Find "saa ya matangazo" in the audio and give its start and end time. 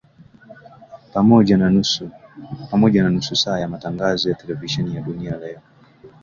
3.35-4.29